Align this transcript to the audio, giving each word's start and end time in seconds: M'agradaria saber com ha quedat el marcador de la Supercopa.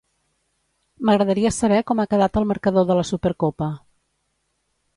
M'agradaria 1.09 1.51
saber 1.59 1.77
com 1.91 2.01
ha 2.03 2.07
quedat 2.13 2.41
el 2.41 2.49
marcador 2.55 2.89
de 2.93 2.99
la 3.01 3.07
Supercopa. 3.11 3.71